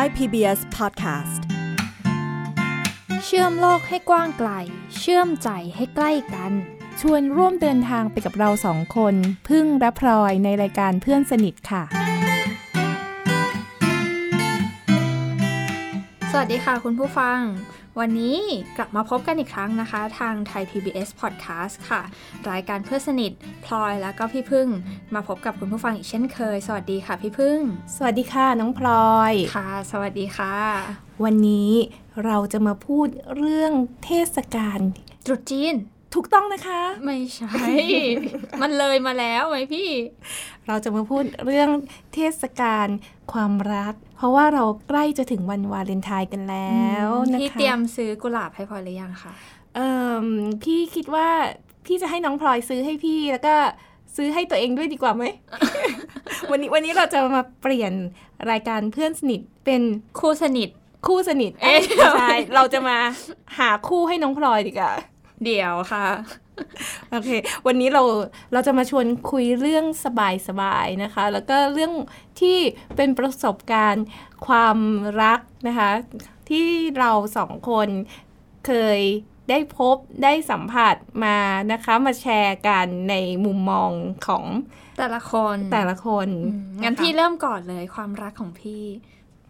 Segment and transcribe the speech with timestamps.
[0.00, 1.40] Thai PBS Podcast
[3.24, 4.50] เชื่อมโลกให้กว้างไกล
[4.98, 6.52] เชื่อมใจให้ใกล้กัน
[7.00, 9.14] ชวนร่วมเดินทางไปกับเราสองคน
[9.48, 11.82] พึ่งและพลอยในรายการเพื่อนสนิทค่ะ
[16.30, 17.40] สวัสดีค่ะคุณผู้ฟัง
[18.00, 18.38] วันนี้
[18.76, 22.02] กลับมาพบกันอีกครั้งนะคะ ทางไทย PBS Podcast ค่ะ
[22.50, 23.32] รายการเพื่อนสนิท
[23.64, 24.68] พลอยแล้วก็พี่พึ่ง
[25.14, 27.58] มาพบกับคุณผู้ฟังอีกเช่นเคย สวัสดีค่ะพี่พึ่ง
[27.96, 30.56] สวัสดีค่ะน้องพลอยค่ะ สวัสดีค่ะ
[31.24, 31.72] วันนี้
[32.24, 33.72] เราจะมาพูดเรื่อง
[34.04, 34.80] เทศกาล
[35.24, 35.74] ตรุษจีน
[36.14, 37.52] ถูกต้องนะคะ ไม่ใช่
[38.62, 39.90] มันเลยมาแล้วไหมพี่
[40.66, 41.70] เราจะมาพูดเรื่อง
[42.14, 42.86] เทศกาล
[43.32, 49.32] ความรัก เพราะว่าเราใกล้จะถึงวันวาเลนไทน์กันแล้วนะคะพี่เตรียมซื้อกุหลาบให้พลอยหรือยังคะ
[49.74, 49.88] เอ่
[50.24, 50.26] ม
[50.62, 51.28] พี่คิดว่า
[51.86, 53.54] พี่จะให้น้องพลอยซื้อให้พี่แล้วก็
[54.16, 55.24] ซื้อให้ตัวเองด้วยดีกว่าไหม
[56.50, 57.92] วันนี้วันนี้เราจะมาเปลี่ยน
[58.50, 59.82] รายการเพื่อนสนิทเป็น
[60.20, 60.68] คู่สนิท
[61.06, 62.98] คู่สนิท เอ๊ะไม่ใช่เราจะมา
[63.58, 64.92] หาคู่ให้น้องพลอยดีกว่า
[65.44, 66.06] เดี๋ยวค่ะ
[67.10, 67.30] โอเค
[67.66, 68.02] วันนี้เรา
[68.52, 69.84] เราจะมาชวนคุยเรื่อง
[70.48, 71.92] สบายๆนะคะ แล้วก็เรื่อง
[72.40, 72.58] ที่
[72.96, 74.04] เป็นประสบการณ์
[74.46, 74.78] ความ
[75.22, 75.90] รักนะคะ
[76.50, 77.88] ที่เราสองคน
[78.66, 79.00] เคย
[79.50, 81.38] ได้พบได้สัมผัสมา
[81.72, 83.90] นะคะมาแชร์กันในมุมมอง
[84.26, 84.44] ของ
[84.98, 88.84] แต่ละคนแต่ละคนอืมงั้นนะคะพี่เริ่มก่อนเลยความรักของพี่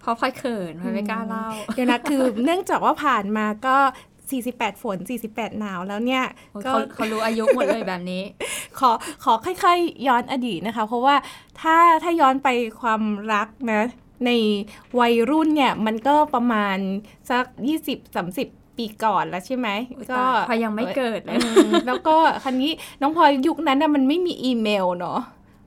[0.00, 3.77] เพราะพลอยเขินพลอยไม่กล้าเล่าเดี๋ยวนะคือเนื่องจากว่าผ่านมาก็
[4.38, 4.96] 48 ฝน
[5.28, 8.22] 48 หนาวแล้วเนี่ยโอ้ยก็เขาเขารู้อายุหมดเลยแบบนี้
[8.78, 8.90] ขอ
[9.24, 11.14] ขอค่อยๆย้อนอดีตนะคะ เพราะว่า
[11.60, 12.48] ถ้าถ้าย้อนไป
[12.80, 13.02] ความ
[13.34, 13.82] รักนะ
[14.26, 14.30] ใน
[15.00, 16.78] วัยรุ่นเนี่ยมันก็ประมาณ
[17.30, 17.44] สัก
[18.10, 25.20] 20-30ปีก่อนแล้วใช่ไหมอุ๊ยก็ตายพลอยยังไม่เกิดเลยอืมแล้วก็คันนี้น้องพลอยยุคนั้นนะมันไม่มีอีเมลเนาะ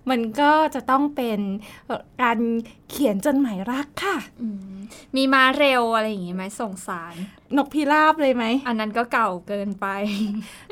[0.09, 1.40] มันก็จะต้องเป็น
[1.88, 2.40] เอ่อการ
[2.90, 4.76] เขียนจดหมายรักค่ะอืม
[5.16, 7.16] มีมาเร็วอะไรอย่างงี้ไหมส่งสาร
[7.58, 9.88] นกพิราบเลยไหม อันนั้นก็เก่าเกินไป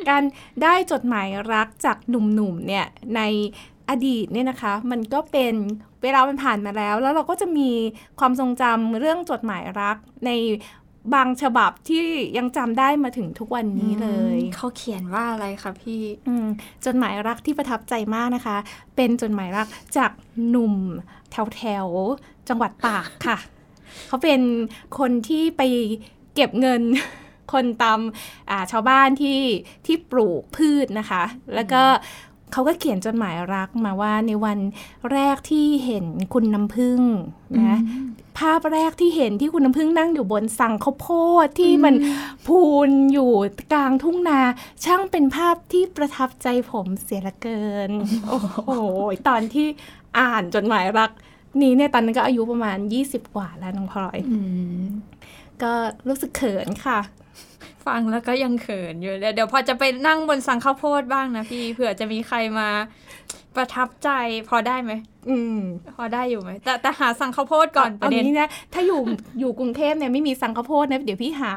[0.10, 0.24] การ
[0.64, 3.22] ได้จดหมายรักจากหนุ่มๆเนี่ยใน
[3.90, 5.56] อดีตเนี่ยนะคะ มันก็เป็น
[6.04, 7.70] เวลามันผ่านมาแล้ว แล้วเราก็จะมี
[8.20, 10.32] ความทรงจำเรื่องจดหมายรักใน
[11.14, 12.06] บางฉบับที่
[12.38, 16.48] ยังจำได้มาถึงทุกวันนี้เลย เขาเขียนว่าอะไรคะพี่อืม
[16.86, 18.58] จดหมายรักที่ประทับใจมากนะคะ
[18.96, 19.68] เป็นจดหมายรัก
[19.98, 20.12] จาก
[20.50, 20.76] หนุ่ม
[21.32, 23.38] แถวแถวๆจังหวัดตากค่ะ
[24.08, 24.42] เขาเป็น
[25.00, 25.62] คนที่ไป
[26.36, 26.82] เก็บเงิน
[27.54, 28.00] คนตาม
[28.50, 29.40] อ่าชาวบ้านที่
[29.86, 31.24] ที่ปลูกพืชนะคะ
[31.56, 31.84] แล้วก็
[32.52, 34.60] เขาก็เขียนจดหมายรักมาว่าในวัน
[35.12, 37.00] แรกที่เห็นคุณน้ำพึ่ง
[37.60, 37.80] นะ
[38.40, 41.08] ภาพแรกที่เห็นที่คุณน้ำพึ่งนั่งอยู่บนสังข้าวโพ
[41.46, 41.96] ดที่มัน
[42.48, 43.32] พูนอยู่
[43.74, 44.40] กลางทุ่งนา
[44.84, 47.92] ช่างเป็นภาพที่ประทับใจผมเสียเหละเกิน
[48.28, 48.70] โอ้โห
[49.28, 49.68] ตอนที่
[50.20, 51.12] อ่านจดหมายรัก
[51.62, 54.40] นี้เนี่ยตอนนั้นก็อายุประมาณ 20 กว่าแล้วน้องพลอยอื
[54.82, 54.84] ม
[55.64, 55.74] ก็
[56.08, 57.00] รู้สึกเขินค่ะ
[57.86, 62.70] ฟังแล้วก็ยังเขินอยู่เดี๋ยวเดี๋ยวพอจะไปนั่งบนสังข้าวโพดบ้างนะพี่เผื่อจะมีใครมา
[63.56, 64.10] ประทับใจ
[64.50, 64.92] พอได้ไหม
[65.30, 65.60] อืม
[65.96, 69.02] พอได้อยู่ไหมแต่แต่หาสังข้าวโพดก่อนประเด็นางี้นะถ้าอยู่
[69.40, 71.54] อยู่กรุงเทพเนี่ยไม่มีสังข้าวโพดนะเดี๋ยวพี่หา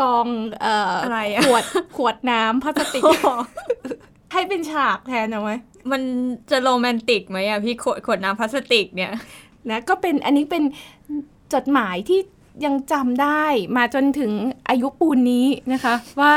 [0.00, 0.26] กอง
[0.60, 1.64] เอ่ออะไรขวด
[1.96, 3.02] ขวดน้ำพลาสติก
[4.32, 5.52] ให้เป็นฉากแทนเอาไหม
[5.90, 6.02] มัน
[6.50, 9.12] จะโรแมนติกไหมอะพี่ขวดขวดน้ำพลาสติกเนี่ย
[9.70, 10.62] นะก็เป็นอันนี้เป็น
[11.54, 12.20] จดหมายที่
[12.64, 13.44] ยังจำได้
[13.76, 14.32] มาจนถึง
[14.68, 16.32] อายุปูนนี้นะคะ ว่า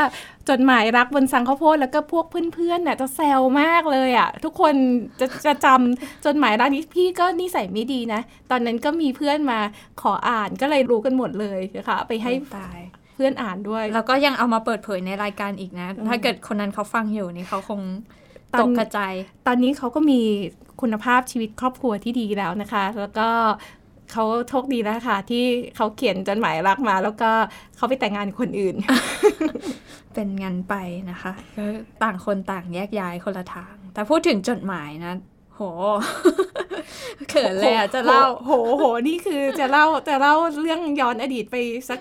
[0.48, 4.74] จดหมายรักบนสังข้าวโพดแล้วก็พวกเพื่อนๆน่ะจะแซวมากเลยอะ่ะ ทุกคน
[5.20, 9.60] จะจะจำจดหมายรักนี้พี่ก็นิสัยไม่ดีนะ ตอนนั้นก็มีเพื่อนมา
[10.02, 12.78] ขออ่านก็เลยรู้กันหมดเลยนะคะไปให้ตาย
[13.14, 17.80] เพื่อนอ่านด้วย แล้วก็ยังเอามาเปิดเผยในรายการอีกนะ ถ้าเกิดคนนั้นเขาฟังอยู่นี่เขาคง
[18.54, 19.14] ตอนตกกระจาย
[19.46, 20.20] ตอนนี้เขาก็มี
[20.80, 23.28] คุณภาพชีวิตครอบครัวที่ดีแล้วนะคะ แล้วก็
[24.12, 25.44] เขาโชคดีแล้วค่ะ ที่
[25.76, 27.30] เขาเขียนจดหมายรักมา แล้วก็
[27.76, 28.74] เขาไปแต่งงานกับคนอื่น
[30.14, 30.74] เป็นงันไป
[31.10, 31.64] นะคะก็
[32.02, 35.14] ต่างคนต่างแยกย้ายคนละทาง แต่พูดถึงจดหมายนะ
[35.54, 35.60] โห
[37.28, 41.56] เขินเลยอะจะเล่าโหโหโหนี่คือจะเล่าจะเล่าเรื่องย้อนอดีตไป
[41.88, 42.00] สัก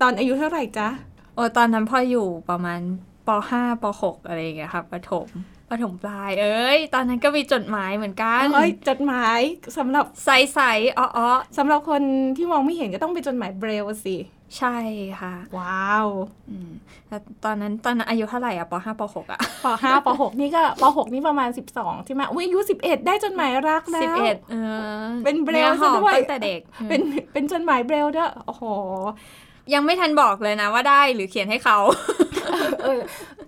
[0.00, 0.88] ตอนอายุเท่าไหร่จ๊ะ
[1.34, 2.80] โอ้ตอนนั้นพ่ออยู่ประมาณ
[3.26, 5.26] ป .5 ป .6 อะไรอย่างเงี้ยค่ะประถม
[5.72, 9.40] ประถมปลาย เอ้ย ตอนนั้นก็มีจดหมายเหมือนกันเอ้ยจดหมาย
[9.78, 11.28] สำหรับใสๆอ้อ
[11.58, 12.02] สำหรับคน
[12.36, 14.76] ที่มองไม่เห็นก็ต้องเป็นจดหมายเบรลสิๆใช่
[15.20, 16.06] ค่ะ ว้าว
[16.50, 16.70] อืม
[17.08, 24.56] แล้วตอนนั้นตอนนั้นอายุเท่าไหร่อะป .5 ป .6 อะปห้าปหกนี่ก็ปหกนี่ประมาณสิบสองใช่ไหมอุ้ยอายุสิบเอ็ดได้จดหมายรักแล้วสิบเอ็ดเอ
[25.08, 27.00] อเป็นเบรลนื้อหอมซะด้วยตั้งแต่เด็ก เป็น
[27.32, 28.64] เป็นจดหมายเบรลด้วยโอ้โห
[29.74, 31.78] ยังไม่ทันบอกเลยนะว่าได้หรือเขียนให้เขา
[32.84, 33.00] เออ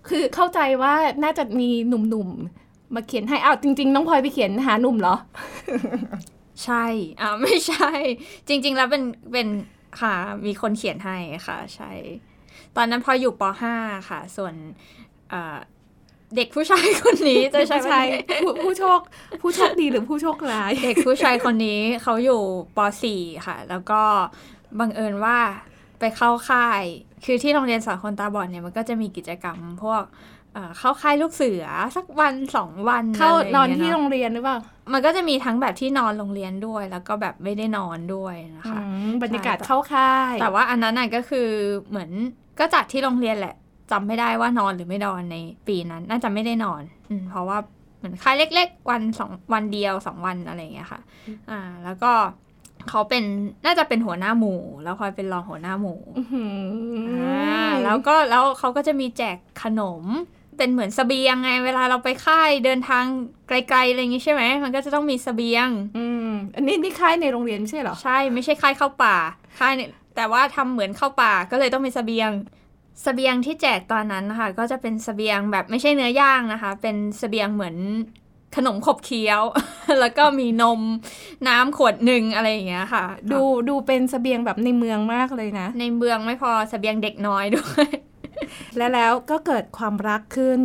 [0.08, 5.16] คือเข้าใจว่าน่าจะมีหนุ่มๆ มาเขียนให้อ้าวจริง ๆ น้องพลอยไปเขียนหาหนุ่มเหรอ
[6.64, 6.84] ใช่
[7.20, 7.90] อ่าไม่ใช่
[8.48, 9.02] จริง ๆ แล้วเป็น
[9.32, 9.48] เป็น
[10.00, 10.14] ค่ะ
[10.46, 11.16] มีคนเขียนให้
[11.46, 11.90] ค่ะ ใช่
[12.76, 13.42] ตอนนั้นพออยู่ป
[13.76, 14.54] .5 ค่ะ ส่วน
[16.36, 18.00] เด็กผู้ชายคนนี้จะใช่ใช่
[18.42, 19.00] ผู้ผู้โชค
[19.40, 22.42] ผู้โชคดีหรือผู้โชคร้าย เด็กผู้ชายคนนี้เขาอยู่
[22.76, 22.78] ป
[23.12, 24.02] .4 ค่ะ แล้วก็
[24.78, 25.38] บังเอิญว่า
[26.00, 26.82] ไปเข้าค่าย
[27.24, 30.02] คือที่โรงเรียนสอนคนตาบอดเนี่ยมันก็จะมีกิจกรรมพวก
[30.78, 31.64] เข้าค่ายลูกเสือ
[31.96, 34.58] สักวันสองวันเข้านอนที่โรงเรียนหรือเปล่า
[34.92, 38.80] มันก็จะมีทั้งแบบที่นอนโรงเรียนด้วย แล้วก็แบบไม่ได้นอนด้วยนะคะ
[39.22, 41.48] บรรยากาศเข้าค่าย แต่ว่าอันนั้นก็คือ
[41.88, 42.10] เหมือน
[42.58, 43.54] ก็จัดที่โรงเรียนแหละ
[43.90, 45.36] จำไม่ได้ว่านอนหรือไม่นอนใน
[45.68, 47.58] ปีนั้น น่าจะไม่ได้นอนอเพราะว่า
[47.98, 51.00] เหมือนค่ายเล็ก ๆ วันสองวันเดียวสองวันอะไรอย่างเงี้ยค่ะ
[51.50, 52.12] อ่า แล้วก็
[52.90, 53.24] เขาเป็น
[53.66, 56.00] น่าจะเป็นหัวหน้าหมู่ แล้วคอยเป็นรองหัวหน้าหมู่
[57.10, 60.04] อ่าแล้วก็แล้วเขาก็จะมีแจกขนม
[60.58, 63.04] เป็นเหมือนสเสบียงไง เวลาเราไปค่ายเดินทาง
[63.48, 69.16] ไกลๆอะไรอย่างงี้ใช่ไหมมันก็จะต้องมีสเสบียง อืมอันนี้นี่ค่ายในโรงเรียนไม่ใช่เหรอใช่ไม่ใช่ค่ายเข้าป่า
[69.58, 72.30] ค่ายเนี่ยแต่ว่าทำเหมือนเข้าป่าก็เลยต้องมีสเสบียง
[73.04, 77.76] สเสบียงที่แจกตอนนั้นนะคะก็จะเป็นสเสบียงแบบไม่ใช่เนื้อย่างนะคะ เป็นสเสบียงเหมือน
[78.56, 79.42] ขนมขบเคี้ยว
[80.00, 80.80] แล้วก็มีนม
[81.48, 87.86] น้ำขวดหนึ่งอะไรอย่างเงี้ยค่ะ ดูดูเป็นสเสบียงแบบในเมืองมากเลยนะ ในเมืองไม่พอสเสบียงเด็กน้อยด้วย
[88.76, 90.60] และแล้วก็เกิดความรักขึ้น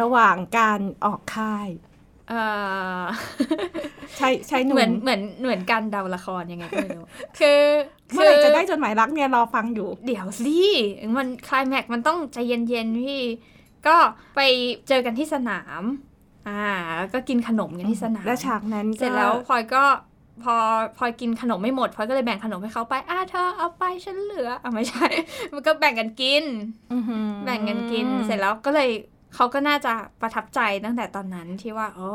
[0.00, 1.68] ระหว่างการออกค่าย
[4.16, 7.06] ใช่ใช่หนุ่มเหมือนเหมือนเหมือนการเดาละครยังไงก็ไม่รู้
[7.38, 7.60] คือ
[8.12, 10.58] เมื่อไหร่จะได้จดหมายรักเนี่ยรอฟังอยู่ เดี๋ยวสิ
[11.18, 13.20] มันคลายแม็กมันต้องใจเย็นๆพี่
[13.86, 13.96] ก็
[14.36, 14.40] ไป
[14.88, 15.82] เจอกันที่สนาม
[16.48, 16.64] อ่า
[16.96, 19.84] แล้วก็กินขนมกันที่สนามและฉากนั้นเสร็จแล้วพลอยก็
[20.44, 20.56] พอ
[20.98, 25.06] พอกินขนมไม่หมดพลอยก็เลยแบ่งขนมให้เขาไปอ่าเธอเอาไปฉันเหลืออะไม่ใช่
[25.52, 26.44] มันก็แบ่งกันกิน
[27.44, 28.90] แบ่งกันกิน เสร็จแล้วก็เลย
[29.34, 32.10] เขาก็น่าจะประทับใจตั้งแต่ตอนนั้นที่ว่าโอ้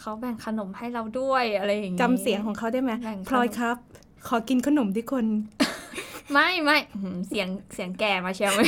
[0.00, 2.92] เขาแบ่งขนมให้เราด้วยอะไรอย่างนี้จำเสียงของเขาได้ไหม
[3.28, 3.76] พลอยครับ
[4.28, 5.26] ขอกินขนมที่คน
[6.32, 6.78] ไม่ไม่
[7.28, 8.66] เสียงเสียงแก่มาเชียวไม่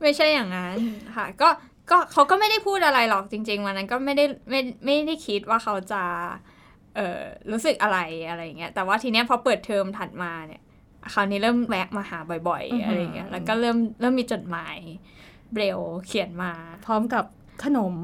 [0.00, 0.76] ไม่ใช่อย่างนั้น
[1.16, 1.48] ค่ะ ก็
[1.90, 6.02] ก็เขาก็ไม่ได้พูดอะไรหรอกจริง ๆ วันนั้นก็ไม่ได้ไม่ไม่ได้คิดว่าเขาจะ
[6.96, 7.20] เออ
[7.50, 7.98] รู้สึกอะไร
[8.28, 10.62] อะไรเงี้ยแต่ว่าทีเนี้ยพอเปิดเทอมถัดมาเนี่ย
[11.12, 12.18] คราวนี้เริ่มแวะมาหา
[12.48, 14.76] บ่อยๆอะไรเงี้ยแล้วก็เริ่มเริ่มมีจดหมาย
[15.52, 16.52] เบลเขียนมา
[16.86, 17.24] พร้อมกับ
[17.64, 17.94] ขนม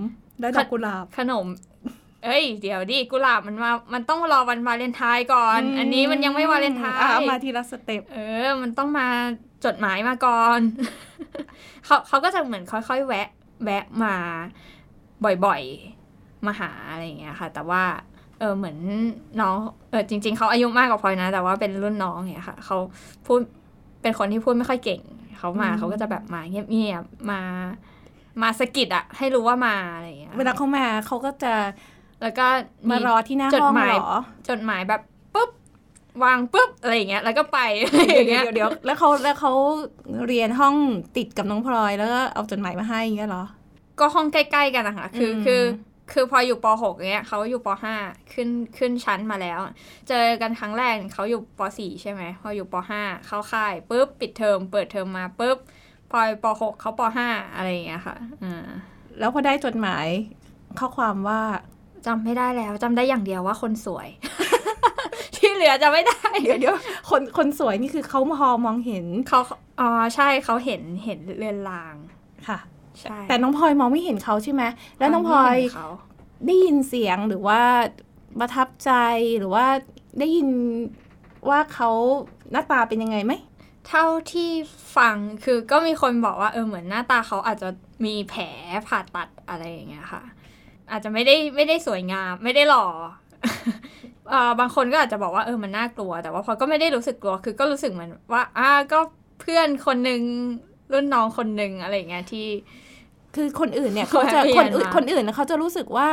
[0.40, 1.46] และดอกกุหลาบขนม
[2.24, 9.08] เอ้ย เดี๋ยวดิกุหลาบมันมามันต้องรอวันวาเลนไทน์ก่อน อันนี้มันยังไม่วาเลนไทน์มาทีละสเต็ปเออ มันต้องมา
[9.64, 10.60] จดหมายมาก่อน
[11.84, 13.28] เขาเขาก็จะเหมือนค่อยๆ แวะ
[13.62, 14.14] แวะมา
[15.24, 17.82] บ่อยๆ มาหาอะไรอย่างเงี้ยค่ะ แต่ว่า
[18.38, 18.76] เออเหมือน
[19.40, 19.56] น้อง
[19.90, 22.76] เออจริง ๆเขาอายุมากกว่าพลอยนะ แต่ว่าเป็นรุ่นน้องเนี่ยค่ะเขา
[23.26, 23.40] พูด
[24.02, 25.00] เป็นคนที่พูดไม่ค่อยเก่ง
[25.38, 27.40] เขามาเขาก็จะแบบมาเงียบๆมา
[28.42, 31.54] มาสกิดอะให้รู้ว่ามาอะไรอย่างเงี้ยเวลาเขามาเขาก็จะ
[32.22, 32.46] แล้วก็
[32.90, 34.12] มารอที่หน้าห้องหรอ
[34.48, 35.17] จดหมายแบบปุ๊บ
[36.24, 37.58] วางปุ๊บอะไรอย่างเงี้ยแล้วก็ไป
[38.26, 39.52] เดี๋ยวเดี๋ยวแล้วเขาแล้วเขา
[40.26, 40.74] เรียนห้อง
[41.16, 43.44] ติดกับน้องพลอยแล้วก็เอาจดหมายมาให้อย่างเงี้ยเหรอ
[44.00, 45.62] ก็ห้องใกล้ๆกันนะคะคือคือ
[46.12, 47.68] คือพออยู่ป .6 เงี้ยเขาอยู่ป
[48.00, 48.48] .5 ขึ้น
[48.78, 49.58] ขึ้นชั้นมาแล้ว
[50.08, 55.58] เจอกันครั้งแรกเขาอยู่ป .4 ใช่ไหมพออยู่ป .5 เข้าค่ายปุ๊บปิดเทอมเปิดเทอมมาปุ๊บ
[56.10, 58.66] พอป .6 เขาป .5 อะไรอย่างเงี้ยค่ะอ่า
[59.18, 60.06] แล้วพอได้จดหมาย
[60.78, 61.40] ข้อความว่า
[62.06, 64.08] จำไม่ได้แล้วจำได้อย่างเดียวว่าคนสวย
[65.36, 66.76] ที่เหลือจะไม่ได้ เดี๋ยวเดี๋ยว
[67.10, 69.40] คนคนสวยนี่คือเขาพอมองเห็นเขา
[69.80, 71.94] อ๋อใช่เขาเห็นเห็นเรือนลาง
[72.48, 72.58] ค่ะ
[73.00, 74.62] ใช่แต่น้องพลอยมองไม่เห็นเขาใช่ไหม
[74.98, 75.56] แล้วน้องพลอย
[76.46, 77.60] ได้ยินเสียงหรือว่า
[78.40, 78.92] ประทับใจ
[79.38, 79.66] หรือว่า
[80.18, 80.48] ได้ยิน
[81.48, 81.90] ว่าเขา
[82.52, 83.32] หน้าตาเป็นยังไงไหม
[83.88, 84.50] เท่าที่
[84.96, 87.68] ฟังคือก็มีคนบอกว่าเออเหมือนหน้าตาเขาอาจจะ
[88.04, 88.44] มีแผล
[88.88, 90.22] ผ่าตัดอะไรอย่างเงี้ยค่ะ
[90.90, 92.86] อาจจะไม่ได้ไม่ได้สวยงาม ไม่ได้หล่อ
[94.60, 98.98] บางคนก็อาจจะบอกว่าเออมันน่ากลัว แต่ว่าพอก็ไม่ได้รู้สึกกลัวคือก็รู้สึกเหมือนว่าอ่าก็
[99.40, 100.20] เพื่อนคนหนึ่ง
[100.92, 102.46] รุ่นน้องคนหนึ่งอะไรเงี้ยที่
[103.34, 106.08] คือคนอื่นเนี่ยเขาจะคนอื่นคนอื่นเขาจะรู้สึกว่า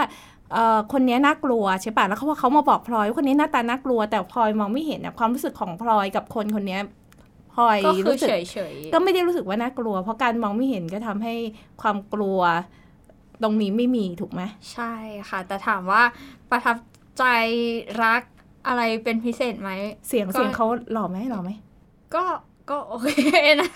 [0.53, 6.79] เออคนนี้น่ากลัวใช่ป่ะแล้วเขาว่าเขามาบอกพลอยคนนี้หน้าตาน่ากลัว แต่พลอยมองไม่เห็นนะความรู้สึกของพลอยกับคนคนนี้
[7.53, 8.29] พลอยรู้สึก
[8.93, 11.33] ก็ไม่ได้รู้สึกว่าน่ากลัว เพราะการมองไม่เห็นก็ทำให้
[11.81, 12.39] ความกลัว
[13.43, 14.41] ตรงนี้ไม่มีถูกไหม
[14.73, 14.93] ใช่
[15.29, 16.01] ค่ะ แต่ถามว่า
[16.51, 16.75] ประทับ
[17.19, 17.23] ใจ
[18.03, 18.23] รัก
[18.67, 19.71] อะไรเป็นพิเศษไหม
[20.07, 21.49] เสียงเสียงเขาหล่อไหมหล่อไหม
[22.15, 22.25] ก็
[22.69, 23.09] ก็โอเค
[23.61, 23.69] นะ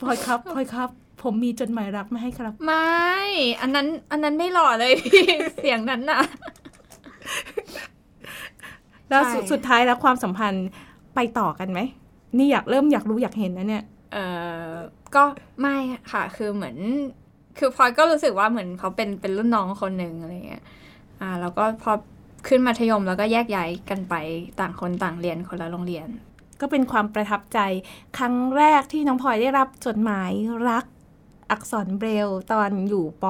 [0.00, 0.88] พลอยครับพลอยครับ
[1.22, 2.90] ผมมีจดหมายรักมาให้ครับ ไม่
[3.60, 5.24] อันนั้น อันนั้นไม่หล่อเลยพี่
[5.58, 6.20] เสียงนั้นน่ะ
[9.08, 9.22] แล้ว
[9.52, 10.68] สุดท้ายแล้วความสัมพันธ์
[11.14, 11.80] ไปต่อกันไหม
[12.38, 14.18] นี่อยากเริ่มอยากรู้อยากเห็นนะเนี่ย เอ
[14.68, 14.72] อ
[15.14, 15.24] ก็
[15.60, 15.76] ไม่
[16.12, 16.76] ค่ะ คือเหมือน
[17.58, 20.62] คือพลอยก็รู้สึกว่าเหมือนเขาเป็นเป็นรุ่นน้องคนหนึ่งอะไรเงี้ย
[21.20, 21.92] อ่า แล้วก็พอ
[22.48, 24.14] ขึ้นมัธยมแล้วก็แยกย้ายกันไป
[24.60, 26.08] ต่างคนต่างเรียนคนละโรงเรียน
[26.60, 27.58] ก็เป็นความประทับใจ
[28.18, 30.30] ครั้งแรกที่น้องพลอยได้รับจดหมาย
[30.68, 30.84] รัก
[31.50, 33.24] อักษรเบรลตอนอยู่ป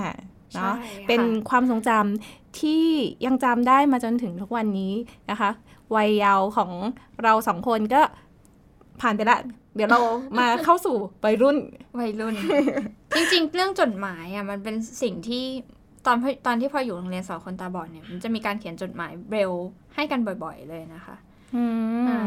[0.00, 2.86] .5 เนาะใช่ค่ะเป็นความทรงจำที่
[3.26, 4.92] ยังจำได้มาจนถึงทุกวันนี้
[5.30, 5.50] นะคะ
[5.96, 6.70] วัยเยาว์ของ
[7.22, 8.02] เราสองคนก็
[9.00, 9.38] ผ่านไปละ
[9.76, 10.00] เดี๋ยวเรา
[10.38, 11.56] มาเข้าสู่วัยรุ่น
[12.00, 12.34] วัยรุ่น
[13.14, 15.44] จริงๆ เรื่องจดหมายอะมันเป็นสิ่งที่
[16.06, 19.52] ตอนพตอนที่พออยู่โรงเรียนสอนคนตาบอดเนี่ยมันจะมีการเขียนจดหมายเบรล
[19.94, 21.16] ให้กันบ่อย ๆ เลยนะคะ
[21.54, 21.64] อื
[22.04, 22.18] มอ่า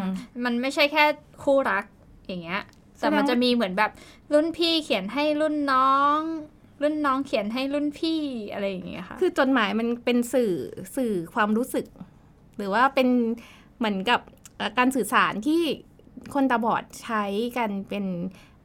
[0.45, 1.03] มันไม่ใช่แค่
[1.43, 1.85] คู่รัก
[2.27, 2.61] อย่างเงี้ย
[2.97, 3.91] แสดแต่งมันจะมีเหมือนแบบ
[4.33, 6.19] รุ่นพี่เขียนให้รุ่นน้อง
[6.81, 10.53] รุ่นน้องเขียนให้รุ่นพี่อะไรอย่างเงี้ยค่ะ คือจดหมายมันเป็นสื่อ
[10.95, 11.85] สื่อความรู้สึก
[12.57, 13.07] หรือว่าเป็น
[13.77, 14.19] เหมือนกับ
[14.57, 15.61] เอ่อการสื่อสารที่
[16.33, 17.23] คนตาบอดใช้
[17.57, 18.05] กันเป็น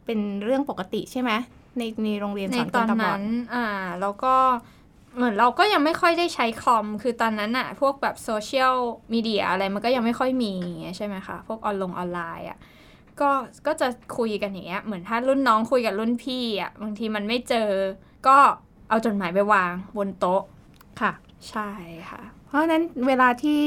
[0.04, 1.30] เป็นเรื่องปกติใช่ไหม
[1.78, 3.24] ในในโรงเรียนในสอนคตอนนตาบอนั้ดน
[3.54, 3.66] อ่า
[4.00, 4.34] แล้วก็
[5.16, 8.76] เหมือนเราก็ยังไม่ค่อยได้ใช้คอม คือตอนนั้นอะพวกแบบโซเชียล
[9.12, 12.58] มีเดียอะไรมันก็ยังไม่ค่อยมีอย่างเงี้ยใช่ไหมคะ พวกออนลงออนไลน์อะ
[13.20, 13.30] ก็
[13.66, 13.88] ก็จะ
[14.18, 17.70] คุยกันอย่างเงี้ย เหมือนถ้ารุ่นน้องคุยกับรุ่นพี่อะบางทีมันไม่เจอ
[18.26, 18.36] ก็
[18.88, 20.42] เอาจดหมายไปวางบนโต๊ะ
[21.00, 21.12] ค่ะ
[21.50, 21.70] ใช่
[22.10, 23.62] ค่ะ เพราะฉะนั้นเวลาที่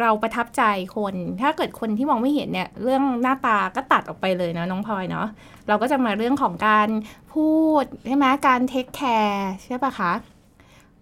[0.00, 0.62] เราประทับใจ
[0.96, 5.26] คน ถ้าเกิดคนที่มองไม่เห็นเนี่ย เรื่องหน้าตาก็ตัดออกไปเลยนะน้องพลอยเนาะ
[5.68, 6.88] เราก็จะมาเรื่องของการ
[7.32, 7.50] พู
[7.82, 10.12] ดใช่ไหมการเทคแคร์ใช่ปะคะ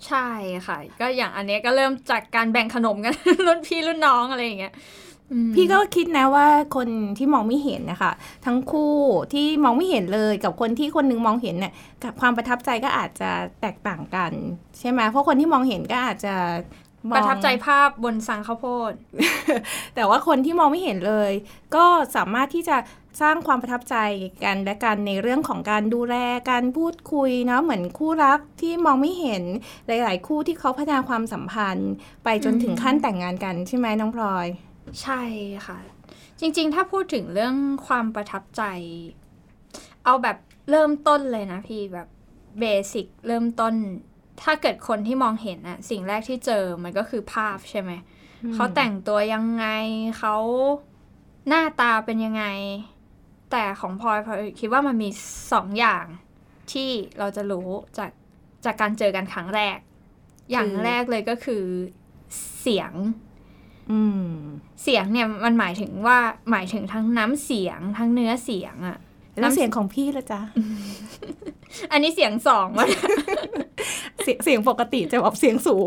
[0.07, 0.29] ใช่
[0.67, 3.15] ค่ะ ก็อย่างอันเนี้ยก็เริ่มจากการแบ่งขนมกัน
[3.47, 4.75] รุ่นพี่รุ่นน้องอะไรอย่างเงี้ย
[5.55, 6.47] พี่ก็คิดนะว่า
[6.77, 8.13] คนที่มองไม่เห็นนะคะ
[8.47, 8.95] ทั้งคู่
[9.33, 11.73] ที่มองไม่เห็นเลยกับคนที่คนหนึงมองเห็นเนี่ย
[12.05, 14.33] กับความประทับใจก็อาจจะแตกต่างกัน
[14.79, 16.35] ใช่ไหมเพราะคนที่มองเห็นก็อาจจะ
[17.13, 18.93] ประทับใจภาพบนสังข้าวโพด
[19.95, 21.33] แต่ว่าคนที่มองไม่เห็นเลย
[21.75, 22.77] ก็สามารถที่จะ
[23.23, 23.97] สร้างความประทับใจ
[24.45, 26.17] กันและกันในเรื่องของการดูแล
[26.51, 29.43] การพูดคุยเนาะเหมือนคู่รักที่มองไม่เห็น
[29.87, 31.93] หลาย ๆ คู่ที่เขาพัฒนาความสัมพันธ์
[32.25, 34.47] ไปจนถึงขั้นแต่งงานกันใช่ไหมน้องพลอย
[35.03, 35.23] ใช่
[35.67, 35.79] ค่ะ
[36.41, 37.55] จริง ๆ ถ้าพูดถึงเรื่อง
[37.87, 38.63] ความประทับใจ
[40.05, 40.37] เอาแบบ
[40.71, 42.09] เริ่มต้นเลยนะพี่แบบ
[42.61, 43.75] เบสิกเริ่มต้น
[44.43, 47.91] ถ้าเกิดคนที่มองเห็นอะสิ่งแรกที่เจอมันก็คือภาพใช่ไหม
[48.55, 49.67] เขาแต่งตัวยังไง
[50.19, 50.37] เขา
[51.49, 52.45] หน้าตาเป็นยังไง
[53.51, 55.09] แต่ของพลอยพลอยคิดว่ามันมี
[55.53, 56.05] สองอย่าง
[56.73, 58.11] ที่เราจะรู้จาก
[58.65, 59.79] จากการเจอกันครั้งแรก
[60.51, 61.65] อย่างแรกเลยก็คือ
[62.61, 62.93] เสียง
[63.91, 64.29] อืม
[64.83, 66.19] เสียงเนี่ยมันหมายถึงว่า
[66.51, 68.99] หมายถึงทั้งน้ำเสียงทั้งเนื้อเสียงอะ
[69.41, 70.41] แล้วเสียงของพี่ละจ๊ะ
[71.93, 72.87] อันนี้เสียงสองวะ
[74.23, 75.87] เสียงเสียงปกติจะแบบเสียงสูง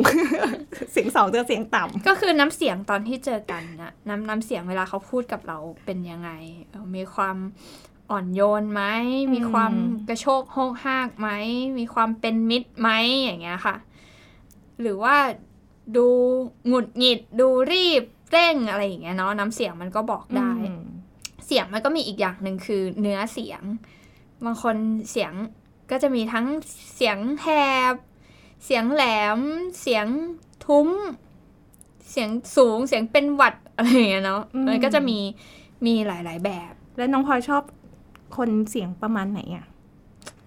[0.92, 6.30] เสียงสองจะเสียงต่ำก็คือน้ำเสียงตอนที่เจอกันนะน้ำน้ำเสียงเวลาเขาพูดกับเราเป็นยังไง
[6.70, 7.38] เอ่อมีความ
[8.12, 8.84] อ่อนโยนไหม
[9.34, 9.74] มีความ
[10.10, 11.30] กระโชกโฮกฮากไหม
[11.80, 12.90] มีความเป็นมิตรไหม
[13.24, 13.76] อย่างเงี้ยค่ะ
[14.82, 15.16] หรือว่า
[15.98, 16.08] ดู
[16.68, 20.84] หงุดหงิดดูรีบเร่งอะไรอย่างเงี้ยเนาะน้ำเสียงมันก็บอกได้อืม
[21.46, 23.62] เสียงมันก็มีอีกอย่างหนึ่งคือเนื้อเสียง
[24.46, 24.76] บางคน
[25.12, 25.34] เสียง
[25.92, 26.46] ก็จะมีทั้ง
[26.96, 27.48] เสียงแห
[27.94, 27.96] บ
[28.66, 29.04] เสียงแหล
[29.38, 29.40] ม
[29.80, 30.08] เสียง
[30.66, 30.90] ทุ้ม
[32.10, 35.20] เสียงสูง เสียงเป็นหวัดอะไรอย่างเงี้ยเนาะอืมมันก็จะมี
[35.86, 37.64] มีหลายๆแบบ แล้วน้องพลอยชอบ
[38.38, 39.66] คนเสียงประมาณไหนอะ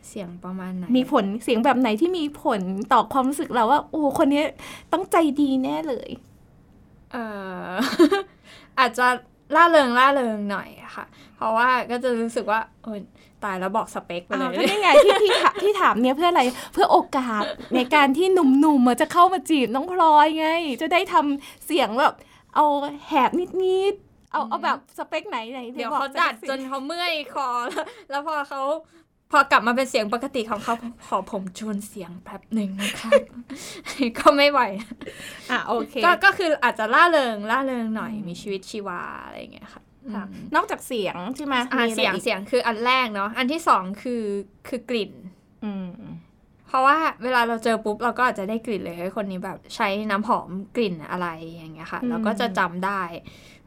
[0.08, 2.60] เสียงประมาณไหน มีผล เสียงแบบไหนที่มีผล
[2.92, 4.42] ต่อความรู้สึกเราว่า โอ้ คนนี้
[4.92, 6.10] ต้องใจดีแน่เลย
[7.12, 7.16] เอ
[7.66, 7.70] อ
[8.78, 9.06] อาจจะ
[9.57, 12.99] ล่าเริงล่าเริงหน่อยอะค่ะ เพราะว่าก็จะรู้สึกว่าเออ
[13.45, 16.42] ตายแล้วบอกสเปคไปเลอ้าวยก็นี่ไงที่ที่ถามที่ถามเนี่ยเพื่ออะไร
[16.73, 20.47] เพื่อโอกาสในการที่หนุ่มๆมาจะเข้ามาจีบน้องพลอยไง
[20.83, 22.14] จะได้ทำเสียงแบบ
[22.54, 22.66] เอา
[23.09, 23.30] แหบ
[23.64, 28.62] นิดๆเอาเอาแบบสเปคไหนไหนเดี๋ยวบอกเขาดัดสิจนเขาเมื่อยคอแล้วแล้วพอเขา
[29.30, 30.75] พอกลับมาเป็นเสียงปกติของเขา
[31.06, 33.12] ขอผมชวนเสียงแป๊บหนึ่งนะครับ
[34.18, 34.60] ก็ไม่ไหว
[35.50, 39.82] อะโอเคก็ก็คืออาจจะล่าเริงล่าเริงหน่อยมีชีวิตชีวาอะไรอย่างเงี้ยค่ะ
[40.14, 44.22] ค่ะอืมนอกจากเสียงใช่ไหมอ่ามีอะไรเสียงอีกเสียงคืออันแรกเนาะอันที่สองคือ
[44.68, 45.12] คือกลิ่น
[45.64, 45.90] อืม
[46.68, 53.02] เพราะว่าเวลาเราเจอปุ๊บเราก็อาจจะได้กลิ่นเลยเฮ้ยคนนี้แบบใช้น้ำหอมกลิ่นอะไรอย่างเงี้ยค่ะอืมเราก็จะจำได้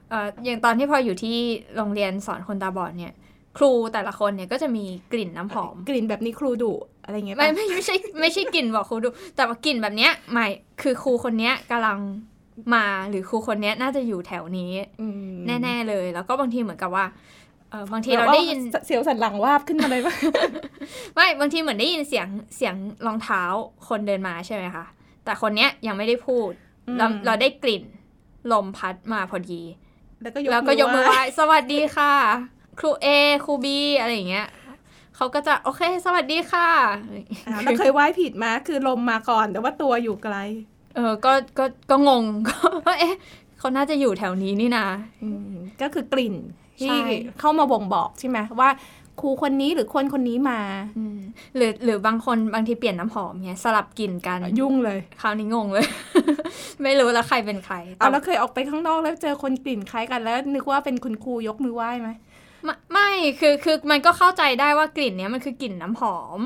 [0.09, 1.37] เอ่ออย่างตอนที่พออยู่ที่
[1.75, 3.13] โรงเรียนสอนคนตาบอดเนี่ย
[3.57, 11.99] ครูแต่ละคนเนี่ยก็จะมีกลิ่นน้ำหอม กลิ่นแบบนี้ครูดุอะไรเงี้ยไม่ปะไม่ไม่ใช่ไม่ใช่กลิ่นบอกครูดูแต่ว่ากลิ่นแบบเนี้ยหมายคือครูคนเนี้ยกำลัง
[12.73, 15.33] มาหรือครูคนเนี้ยน่าจะอยู่แถวนี้อืม
[15.63, 17.05] แน่ ๆ เลย แล้วก็บางทีเหมือนกับว่า
[17.69, 20.15] เออบางทีเราได้ยินแบบว่าเสียวสันหลังวาบขึ้นมาเลยว่า
[21.15, 23.43] ไม่บางทีเหมือนได้ยินเสียงเสียงรองเท้า
[23.87, 24.85] คนเดินมาใช่ไหมคะ
[25.25, 26.51] แต่คนเนี้ยยังไม่ได้พูด
[26.97, 27.83] เราอืมเราได้กลิ่น
[28.51, 29.61] ลมพัดมาพอดี
[30.21, 32.13] แล้วก็ยกแล้วก็ยกมือไหไหว้สวัสดีค่ะ
[32.79, 33.07] ครูเอ
[33.45, 34.47] ครูบีอะไรอย่างเงี้ย
[35.15, 36.69] เขาก็จะโอเค สวัสดีค่ะ
[37.47, 40.35] อ่าแล้วเคยไหว้ผิดมาคือลมมาก่อนแต่ว่าตัวอยู่ไกล
[40.95, 42.25] เออก็ก็ก็งง
[42.85, 43.15] ก็เอ๊ะ
[43.59, 44.87] เขาน่าจะอยู่แถวนี้นี่นะ
[45.23, 46.35] อืมก็คือกลิ่น
[46.79, 46.99] ใช่ที่
[47.39, 48.69] เข้ามาบ่งบอกใช่ไหมว่า
[49.21, 50.59] ครูคนนี้หรือคนคนนี้มา
[50.97, 51.19] อืม
[51.55, 55.85] หรือหรือบางคนบางทีเปลี่ยนน้ำหอมเนี่ยสลับกลิ่นกันยุ่งเลย คราวนี้งงเลย
[56.83, 62.09] ไม่รู้แล้วใครเป็นใครเอาแล้วเคยออกไปข้างนอกแล้วเจอคนกลิ่นคล้ายกันแล้ว นึกว่าเป็นคุณครูยกมือไหว้ไหม
[62.63, 66.41] ไม่ไม่คือคือมันก็เข้าใจได้ว่ากลิ่นเนี้ยมันคือกลิ่นน้ำหอม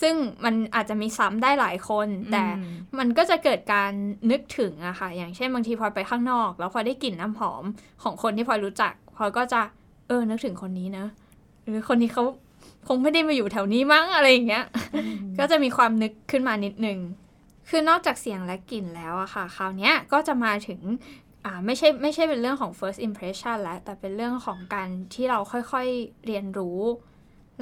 [0.00, 3.90] ซึ่งมันอาจจะมีซ้ำได้หลายคน แต่อืมมันก็จะเกิดการ
[4.30, 7.64] นึกถึงอะค่ะ อย่างเช่นบางทีพลอยไปข้างนอก แล้วพลอยได้กลิ่นน้ำหอม
[8.02, 9.60] ของคนที่พลอยรู้จักพลอยก็จะ
[10.08, 11.06] เออนึกถึงคนนี้นะ
[11.62, 12.24] หรือคนนี้เขา
[12.88, 14.64] คงไม่ได้มาอยู่แถวนี้มั้งอะไรอย่างเงี้ย
[15.38, 16.98] ก็จะมีความนึกขึ้นมานิดนึง
[17.68, 20.80] คือนอกจากเสียงและกลิ่นแล้วอะค่ะ คราวเนี้ยก็จะมาถึง
[21.44, 26.80] อ่าไม่ใช่ไม่ใช่เป็นเรื่องของ first impression แล้วแต่เป็นเรื่องของการที่เราค่อยๆเรียนรู้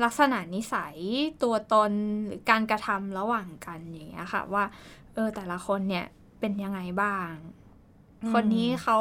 [0.05, 0.97] ลักษณะนิสัย
[1.43, 1.93] ตัวตน
[2.27, 4.65] หรือการกระทำระหว่างกันอย่างเงี้ยค่ะว่า
[5.15, 6.07] เออแต่ละคนเนี่ย
[6.41, 7.31] เป็นยังไงบ้าง
[8.33, 8.99] คนนี้เขา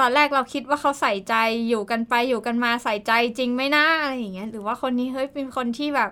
[0.00, 1.34] ตอนแรกเราคิดว่าเขาใส่ใจ
[1.68, 6.10] อยู่กันไปอยู่กันมาใส่ใจจริงไหมนะอะไรอย่างเงี้ยหรือว่าคนนี้เฮ้ยเป็นคนที่แบบ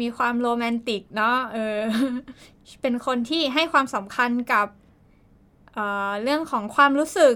[0.00, 1.76] มีความโรแมนติกเนาะเออ
[2.82, 4.66] เป็นคนที่ให้ความสำคัญกับ
[5.74, 7.34] เอ่อเรื่องของความรู้สึก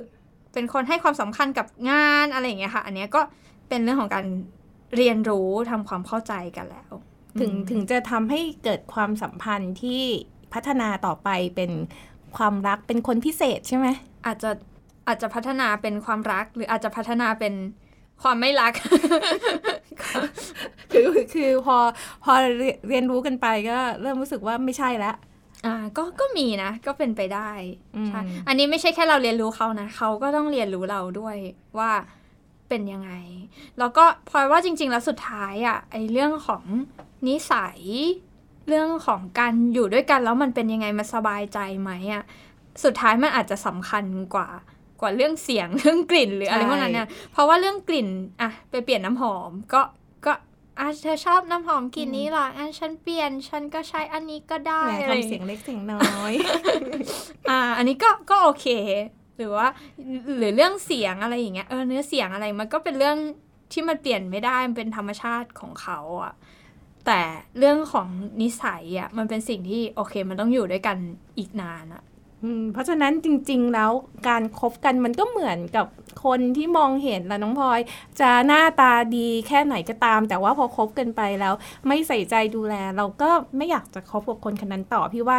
[0.52, 3.21] เป็นคนให้ความสำคัญกับงานอะไรอย่างเงี้ยค่ะ อันเนี้ยก็
[3.68, 4.26] เป็นเรื่องของการ
[4.97, 6.92] เรียนรู้ทำความเข้าใจกันแล้ว
[7.40, 10.02] ถึงอืมถึงจะทำให้เกิดความสัมพันธ์ที่
[10.52, 11.71] พัฒนาต่อไปเป็น
[12.37, 13.87] ความรักเป็นคนพิเศษใช่ไหม
[14.26, 14.50] อาจจะ
[15.07, 17.54] อาจจะพัฒนาเป็นความรักหรืออาจจะพัฒนาเป็น
[18.23, 18.73] ความไม่รัก
[20.92, 21.76] คือคือพอ
[22.25, 25.16] พอเรียเรียนรู้กันไปก็เริ่มรู้สึกว่าไม่ใช่แล้ว
[25.66, 27.50] อ่าก็ก็มีนะก็เป็นไปได้
[27.96, 31.36] อืมใช่อันนี้ไม่ใช่แค่เราเรียนรู้เขานะเขาก็ต้องเรียนรู้เราด้วย
[31.78, 31.90] ว่า
[32.68, 33.12] เป็นยังไง
[33.78, 36.64] แล้วก็พลอยว่าจริง ๆ แล้วสุดท้ายอะ่ะไอเรื่องของ
[37.28, 37.80] นิสัย
[38.68, 42.22] เรื่องของการอยู่ด้วยกันแล้วมันเป็นยังไงมันสบายใจไหมอะ่ะ
[42.84, 44.48] สุดท้ายมันอาจจะสำคัญกว่า
[45.00, 48.09] กว่าเรื่องเสียงเรื่องกลิ่นหรืออะไรพวกนั้นเนี่ยเพราะว่าเรื่องกลิ่น
[48.40, 49.83] อะไปเปลี่ยนน้ำหอม ก็ก็
[50.78, 56.32] อะเธอชอบน้ำหอมกลิ่นนี้เหรออะฉันเปลี่ยน ฉันก็ใช้อันนี้ก็ได้แหมอะไรอทำย่างเสีเงี้ยยงเล็กเสียงน้อย
[57.50, 58.66] อ่า อันนี้ก็ก็โอเค
[59.36, 59.66] หรือว่า
[60.38, 63.16] หรือเรื่องเสียงอะไรอย่างเงี้ยเออเนื้อเสียงอะไรมันก็เป็นเรื่อง
[63.72, 66.34] ที่มันเปลี่ยนไม่ได้มันเป็นธรรมชาติของเขาอะ
[67.06, 67.20] แต่
[67.58, 68.08] เรื่องของ
[68.42, 70.96] นิสัยอะมันเป็นสิ่งที่โอเค มันต้องอยู่ด้วยกัน
[71.38, 72.17] อีกนานอะอืม
[72.72, 73.90] เพราะฉะนั้นจริง ๆ แล้ว
[74.29, 75.87] การคบกันมันก็เหมือนกับ
[76.24, 77.81] คนที่มองเห็นแหละน้องพลอย
[78.20, 81.55] จะหน้าตาดีแค่ไหนก็ตาม แต่ว่าพอคบกันไปแล้ว
[81.87, 85.38] ไม่ใส่ใจดูแล เราก็ไม่อยากจะคบกับคนคนนั้นต่อพี่ว่า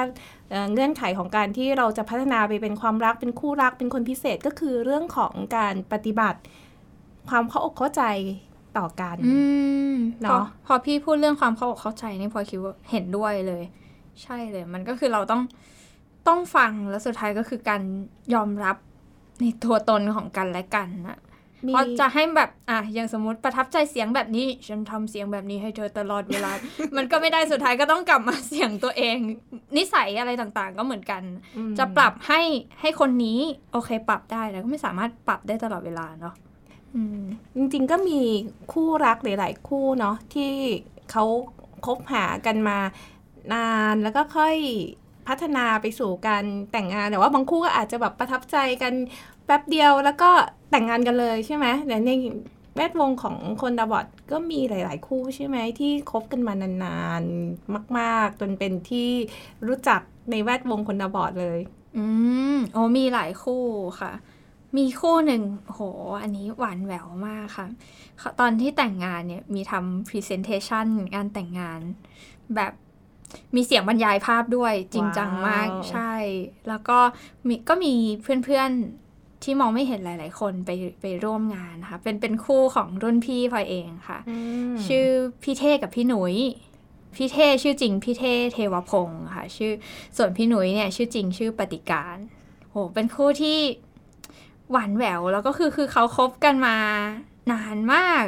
[0.50, 6.40] เอ่อเงื่อนไขของการที่เราจะพัฒนาไปเป็นความรักเป็นคู่รักเป็นคนพิเศษก็คือเรื่องของการปฏิบัติ
[7.30, 8.04] ความเข้าอกเข้าใจ
[8.78, 9.40] ต่อกันอื
[9.94, 13.64] มเนอะพอพอพี่พูดเรื่องความเข้าอกเข้าใจนี่พอคิดว่าเห็นด้วยเลย
[14.24, 15.42] ใช่เลย มันก็คือเราต้อง
[16.30, 17.82] ต้องฟังแล้วสุดท้ายก็คือการ
[18.34, 18.78] ยอมรับ
[19.39, 21.20] ในตัวตนของกันและกันนะ
[21.65, 26.52] มีเพราะจะให้แบบอะอย่างสมมติประทับใจเสียงแบบนี้ ฉันทำเสียงแบบนี้ให้เธอตลอดเวลา
[26.98, 29.18] มันก็ไม่ได้สุดท้ายก็ต้องกลับมาเสียงตัวเอง
[29.78, 31.22] นิสัยอะไรต่างๆ ก็เหมือนกัน
[31.58, 32.42] อืมจะปรับให้
[32.82, 33.39] ให้คนนี้
[33.74, 36.34] โอเคปรับได้แต่ก็ไม่สามารถปรับได้ตลอดเวลาเนาะ
[36.96, 37.22] อืม
[37.56, 38.20] จริงๆก็มี
[38.74, 40.52] คู่รักหลายๆคู่เนาะที่
[41.12, 41.24] เขา
[41.86, 42.78] คบหากันมา
[43.54, 44.56] นานแล้วก็ค่อย
[45.30, 48.94] พัฒนาไปสู่การแต่งงานแต่ว่าบางคู่ก็อาจจะแบบประทับใจกัน
[49.46, 50.30] แป๊บเดียวแล้วก็
[50.72, 52.12] แต่งงานกันเลยใช่ไหมแต่ใน
[52.76, 59.10] แวดวงของคนตาบอดก็มีหลาย ๆ คู่ใช่ไหมที่คบกันมานานๆ มาก ๆ จนเป็นที่
[59.68, 61.60] รู้จักในแวดวงคนตาบอดเลย
[61.98, 62.06] อื
[62.56, 63.63] มโอ้มีหลายคู่
[64.00, 64.12] ค่ะ
[64.78, 65.80] มีคู่หนึ่งโห
[66.22, 67.68] อันนี้หวานแหววมากค่ะ
[68.39, 71.80] ตอนที่แต่งงานเนี่ยมีทำ presentation งานแต่งงาน
[72.56, 72.74] แบบ
[73.56, 76.13] มีเสียงบรรยายภาพด้วยจริงจังมากว้าวใช่
[76.70, 76.98] แล้วก็
[77.48, 84.20] มีก็มีเพื่อนๆที่มองไม่เห็นหลาย ๆ คนไปไปร่วมงานนะคะเป็นเป็นคู่ของรุ่นพี่พลอยเองค่ะ
[84.72, 85.06] มชื่อ
[85.44, 86.36] พี่เท่กับพี่หนุย
[87.15, 89.72] พี่เท่ชื่อจริงพี่เท่เทวพงศ์ค่ะ ชื่อ
[90.18, 92.18] ส่วนพี่หนุยเนี่ยชื่อจริงชื่อปฏิการ
[92.72, 93.58] โหเป็นคู่ที่
[94.72, 96.78] หวานแหววแล้วก็คือคือเขาคบกันมา
[97.52, 98.26] นานมาก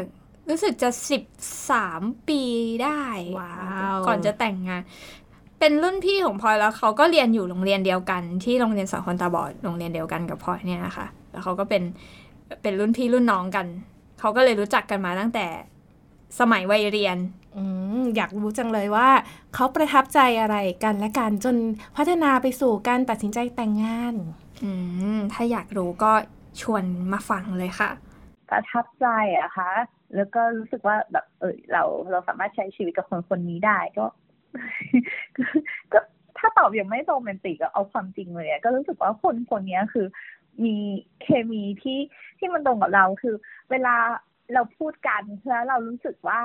[0.52, 1.24] รู้สึกจะสิบ
[1.70, 2.42] สามปี
[2.84, 3.02] ได้
[3.40, 3.54] ว้า
[3.96, 4.82] วก่อนจะแต่งงาน
[5.60, 11.84] เป็นรุ่นพี่ของพลอยแล้วเขาก็เรียนอยู่โรงเรียนเดียวกัน ที่โรงเรียนสอนคนตาบอดโรงเรียนเดียวกันกับพลอยเนี่ยนะคะแล้วเขาก็เป็น
[12.62, 13.66] เป็นรุ่นพี่รุ่นน้องกัน
[14.20, 15.48] เขาก็เลยรู้จักกันมาตั้งแต่
[16.40, 17.18] สมัยวัยเรียน
[17.58, 17.64] อื
[18.00, 19.10] มอยากรู้จังเลยว่า
[19.56, 21.56] เขาประทับใจอะไรกันและกันจน
[21.98, 24.16] พัฒนาไปสู่การตัดสินใจแต่งงาน
[24.64, 24.72] อื
[25.18, 26.12] มถ้าอยากรู้ก็
[26.62, 27.90] ชวนมาฟังเลยค่ะ
[28.50, 29.08] ประทับใจ
[29.40, 29.72] อะคะ
[30.15, 34.06] แล้วก็รู้สึกว่าแบบ เออเราเราสามารถใช้ชีวิตกับคนคนนี้ได้ก็
[35.93, 36.00] ก็
[36.38, 40.08] ถ้าตอบยังไม่โรแมนติกเอาความจริงเลยก็รู้สึกว่าคนคนนี้คือ
[40.65, 40.76] มี
[41.24, 42.00] เคมีที่
[42.39, 43.36] ที่มันตรงกับเราคือ
[43.71, 43.95] เวลา
[44.54, 46.39] เราพูดกันแล้วเรารู้สึกว่า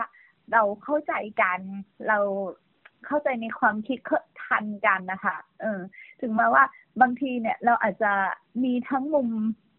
[0.53, 1.61] เราเข้าใจกัน
[2.09, 2.19] เรา
[3.07, 3.99] เข้าใจในความคิด
[4.45, 5.81] ทันกันนะคะเออ
[6.21, 6.65] ถึงแม้ว่า
[7.01, 8.13] บางทีเนี่ย เราอาจจะ
[8.65, 9.29] มีทั้งมุม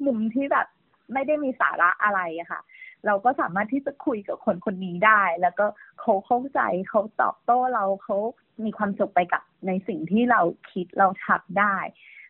[0.06, 0.68] มุมที่แบบ
[1.14, 2.62] ไม่ได้มีสาระอะไรอะค่ะ
[3.06, 5.66] เราก็สามารถที่จะคุยกับคนคนนี้ได้ แล้วก็
[6.00, 8.18] เขาเข้าใจเขาตอบโต้เราเขา
[8.64, 11.76] มีความสุขไปกับในสิ่งที่เราคิดเราทำได้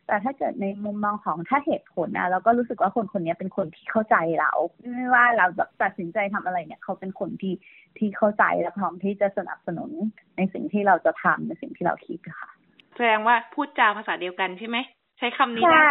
[0.07, 4.51] แต่ถ้าเกิดในมุมมองของถ้าเหตุผลนะเราก็รู้สึกว่าคนคนนี้เป็นคนที่เข้าใจเรา
[4.95, 7.53] ไม่ว่าเราแบบตัดสินใจทำอะไรเนี่ย เขาเป็นคนที่
[7.97, 9.91] ที่เข้าใจและพร้อมที่จะสนับสนุน
[10.37, 12.49] ในสิ่งที่เราจะทำในสิ่งที่เราคิดค่ะ
[12.95, 14.77] แสดงว่าพูดจาภาษาเดียวกันใช่ไหม
[15.17, 15.89] ใช้คำนี้ใช่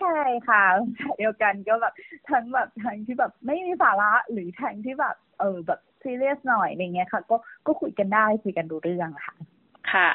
[0.00, 0.64] ใช่ค่ะ
[1.18, 1.94] เดียวกันก็แบบ
[2.30, 9.34] ทั้งแบบทั้งที่แบบไม่มีสาระหรือทั้งที่แบบ เออแบบซีเรียสหน่อยอะไรเงี้ยค่ะ ก็ก็คุยกันได้คุยกันดูเรื่องค่ะ
[9.92, 10.08] ค่ะ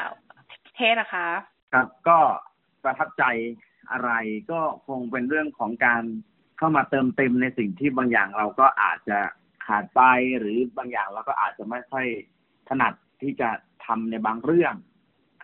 [0.75, 1.27] เทสนะคะ
[1.73, 2.17] ครับ ก็
[2.83, 3.23] ประทับใจ
[3.91, 4.11] อะไร
[4.51, 6.03] ก็คงเป็นเรื่องของการ
[6.57, 9.19] เข้ามาเติมเต็มในสิ่งที่บางอย่างเราก็อาจจะ
[9.65, 10.01] ขาดไป
[10.39, 12.05] หรือบางอย่างเราก็อาจจะไม่ค่อย
[12.69, 13.49] ถนัดที่จะ
[13.85, 14.73] ทำในบางเรื่อง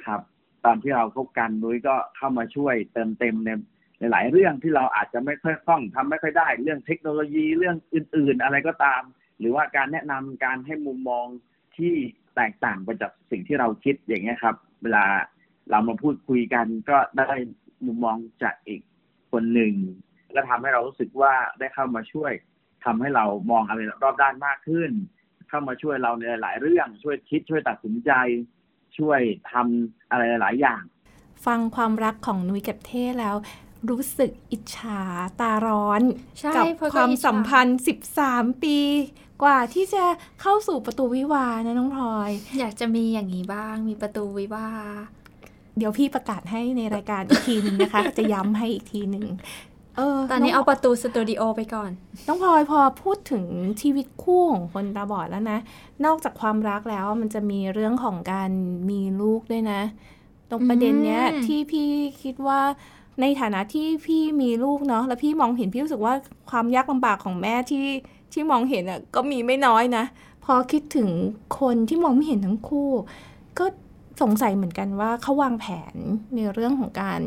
[0.06, 0.22] ครับ
[0.67, 9.01] ตอนที่เราพบกันนุ้ยก็เข้ามาช่วยเติมเต็มในหลายเรื่องที่เราอาจจะไม่ค่อยคล่องทำไม่ค่อยได้ เรื่องเทคโนโลยีเรื่องอื่น ๆ อะไรก็ตาม
[9.39, 11.25] หรือว่าการแนะนำการให้มุมมอง
[11.77, 11.93] ที่
[12.36, 15.06] แตกต่างไปจากสิ่งที่เราคิดอย่างเงี้ยครับ เวลา
[15.71, 17.30] เรามาพูดคุยกันก็ได้
[17.86, 18.82] มุมมองจากอีก
[19.32, 19.73] คนหนึ่ง
[20.36, 22.32] ก็ทำให้เรารู้สึกว่าได้เข้ามาช่วย
[22.86, 24.91] ทำให้เรามองอะไรรอบด้านมากขึ้น
[25.49, 28.12] เข้ามาช่วยเราในหลายเรื่องช่วยคิดช่วยตัดสินใจ
[28.97, 29.21] ช่วย
[29.52, 30.82] ทำอะไรหลายอย่าง
[31.45, 33.36] ฟังความรักของนุ้ยกับเท่แล้ว
[33.89, 35.02] รู้สึกอิจฉา
[35.39, 36.02] ตาร้อน
[36.56, 37.80] กับความสัมพันธ์
[38.19, 38.78] 13 ปี
[39.43, 40.04] กว่าที่จะ
[40.41, 44.69] เข้าสู่ประตูวิวานะน้องพลอย อยากจะมีอย่างนี้บ้าง มีประตูวิวา
[45.78, 49.77] เดี๋ยวพี่ประกาศให้ในรายการอีกทีนึงนะคะ จะย้ำให้อีกทีหนึ่งเออ
[50.31, 51.91] ตอนนี้เอาประตูสตูดิโอไปก่อน
[52.27, 53.43] ต้องพลอยพอพูดถึง
[53.81, 55.60] ชีวิตคู่ของคนตาบอดแล้วนะ
[56.05, 58.51] นอกจากความรักแล้วมันจะมีเรื่องของการ
[58.89, 59.81] มีลูกด้วยนะ
[60.49, 61.89] ตรงประเด็นเนี้ยที่พี่
[62.23, 62.62] คิดว่า
[63.21, 66.13] ในฐานะที่พี่มีลูกเนาะแล้วพี่มองเห็นพี่รู้สึกว่า
[66.49, 67.86] ความยากลำบากของแม่ที่
[68.33, 70.03] ที่มองเห็นอะก็มีไม่น้อยนะ
[70.45, 71.10] พอคิดถึง
[71.60, 72.89] คนที่มองไม่เห็นทั้งคู่
[73.60, 73.65] ก็
[74.21, 75.95] สงสัยเหมือนกันว่าเขาวางแผน
[76.36, 77.21] ในเรื่องของการ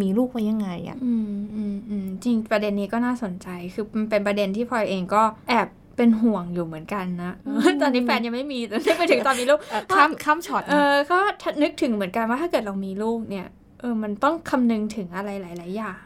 [0.00, 7.34] มีลูกไว้ยังไงอะ่ะอืมอืมอืมจริงประเด็นนี้ก็น่าสนใจคือมันเป็นประเด็นที่พลอยเองก็แอบเป็นห่วงอยู่เหมือนกันนะ
[7.82, 9.60] ตอนนี้แฟนยังไม่มีแต่นึกไปถึงตอนมีลูก
[9.94, 11.18] ข้ามข้ามช็อตเออก็
[11.62, 13.46] นึกถึงเหมือนกันว่าถ้าเกิดเรามีลูกเนี่ย
[13.80, 16.04] เออมันต้องคำนึงถึงอะไรหลาย ๆ อย่าง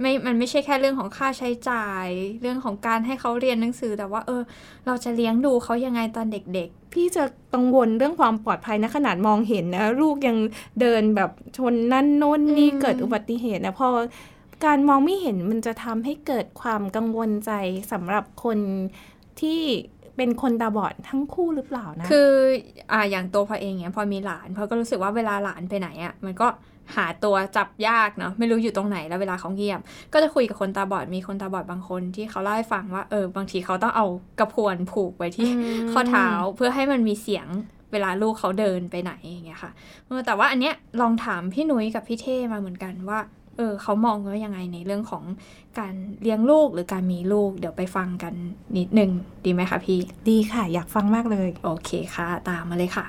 [0.00, 2.06] ไม่ มันไม่ใช่แค่เรื่องของค่าใช้จ่าย
[2.40, 4.42] เรื่องของการให้เขาเรียนหนังสือ แต่ว่า เออ
[4.86, 10.36] เราจะเลี้ยงดูเขายังไงตอนเด็ก ๆ พี่จะกังวลเรื่องความปลอดภัยนะขนาดมองเห็นนะลูกยัง
[10.80, 13.88] เดินแบบชนนั่นโน้นนี่เกิดอุบัติเหตุนะพอ
[14.64, 17.52] การมองไม่เห็นมันจะทำให้เกิดความกังวลใจ
[17.92, 18.58] สำหรับคน
[19.40, 19.62] ที่
[20.16, 22.30] เป็นคนตาบอดทั้งคู่หรือเปล่านะ คือ
[22.92, 26.48] อ่าอย่างตัวพอเองเนี่ยพอมีหลานพอก็รู้สึกว่าเวลาหลานไปไหนอะ่ะมันก็
[26.96, 29.80] หาตัวจับยากเนาะไม่รู้อยู่ตรงไหนแล้วเวลาเขาเงียบ
[30.12, 34.06] ก็จะคุยกับคนตาบอดมีคนตาบอดบางคนที่เขาเล่าให้ฟังว่าเออบางทีเขาต้องเอา
[34.38, 35.50] กระพวนผูกไว้ที่
[35.92, 37.46] ข้อเท้าเพื่อให้มันมีเสียง
[37.92, 39.70] เวลาลูกเขาเดินไปไหนอย่างเงี้ยค่ะ
[40.26, 43.20] แต่ว่าอันเนี้ยลองถามพี่นุ้ยกับพี่เท่มาเหมือนกันว่า
[43.56, 45.24] เออเขามองว่ายังไงในเรื่องของ
[45.78, 48.34] การเลี้ยงลูกหรือการมีลูก เดี๋ยวไปฟังกัน
[48.78, 49.10] นิดนึง
[49.44, 53.06] ดีไหมคะพี่ ดีค่ะ อยากฟังมากเลย โอเคค่ะ ตามมาเลยค่ะ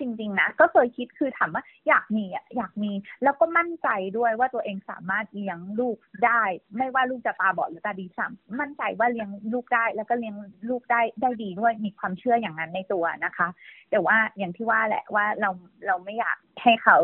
[0.00, 6.42] จริง ๆ นะ ก็เคยคิดคือถามว่าอยากมีอะอยากมี แล้วก็มั่นใจด้วยว่าตัวเองสามารถเลี้ยงลูกได้
[6.76, 10.34] ไม่ว่าลูกจะตาบอดหรือตาดีสามมั่นใจว่าเลี้ยงลูกได้ แล้วก็เลี้ยง
[10.68, 13.48] ลูกได้ได้ดีด้วยมีความเชื่ออย่างนั้นในตัวนะคะ
[13.90, 15.50] แต่ว่าอย่างที่ว่าแหละว่าเรา
[15.86, 16.98] เราไม่อยากให้เขา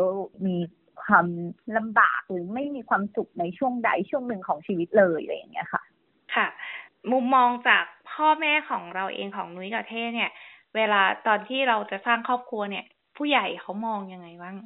[0.46, 0.56] มี
[1.04, 1.26] ความ
[1.76, 5.82] ลำบากหรือไม่มีความสุขในช่วงใดช่วงหนึ่งของชีวิตเลยอะไรอย่างเงี้ยค่ะ
[6.34, 6.48] ค่ะ
[7.12, 10.30] มุมมองจากพ่อแม่ของเราเองของนุ้ยกับเท่เนี่ย
[10.76, 12.84] เวลาตอนที่เราจะสร้างครอบครัวเนี่ย
[13.16, 14.56] ผู้ใหญ่เขามองยังไงบ้าง